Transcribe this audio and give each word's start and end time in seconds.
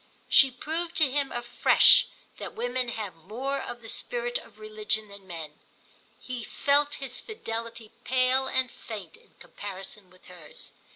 She 0.29 0.49
proved 0.49 0.97
to 0.97 1.11
him 1.11 1.31
afresh 1.31 2.07
that 2.37 2.55
women 2.55 2.89
have 2.89 3.13
more 3.13 3.59
of 3.61 3.83
the 3.83 3.87
spirit 3.87 4.39
of 4.39 4.57
religion 4.57 5.09
than 5.09 5.27
men; 5.27 5.59
he 6.19 6.43
felt 6.43 6.95
his 6.95 7.19
fidelity 7.19 7.91
pale 8.03 8.47
and 8.47 8.71
faint 8.71 9.15
in 9.15 9.35
comparison 9.39 10.09
with 10.09 10.25
hers. 10.25 10.71